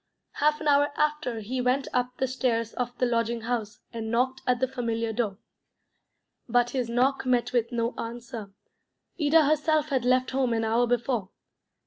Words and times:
Half 0.31 0.59
an 0.59 0.67
hour 0.67 0.89
after 0.97 1.41
he 1.41 1.61
went 1.61 1.87
up 1.93 2.17
the 2.17 2.27
stairs 2.27 2.73
of 2.73 2.97
the 2.97 3.05
lodging 3.05 3.41
house 3.41 3.81
and 3.93 4.09
knocked 4.09 4.41
at 4.47 4.59
the 4.59 4.67
familiar 4.67 5.13
door. 5.13 5.37
But 6.49 6.71
his 6.71 6.89
knock 6.89 7.23
met 7.23 7.53
with 7.53 7.71
no 7.71 7.93
answer. 7.99 8.51
Ida 9.23 9.45
herself 9.45 9.89
had 9.89 10.03
left 10.03 10.31
home 10.31 10.53
an 10.53 10.65
hour 10.65 10.87
before. 10.87 11.29